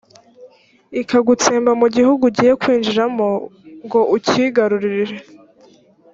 ikagutsemba 1.01 1.71
mu 1.81 1.87
gihugu 1.95 2.21
ugiye 2.29 2.51
kwinjiramo 2.61 3.27
ngo 3.85 3.99
ukigarurire. 4.15 5.17